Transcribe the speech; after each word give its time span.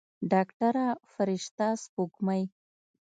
ډاکتره 0.31 0.85
فرشته 1.13 1.67
سپوږمۍ. 1.83 2.43